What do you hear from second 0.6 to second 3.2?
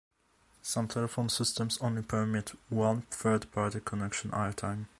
Some telephone systems only permit one